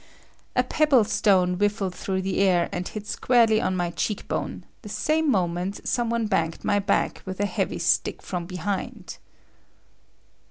[0.55, 4.89] A pebble stone whiffled through the air and hit squarely on my cheek bone; the
[4.89, 9.19] same moment some one banged my back with a heavy stick from behind.